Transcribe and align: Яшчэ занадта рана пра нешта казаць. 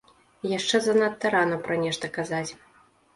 Яшчэ 0.53 0.79
занадта 0.85 1.31
рана 1.35 1.59
пра 1.67 1.77
нешта 1.83 2.09
казаць. 2.17 2.51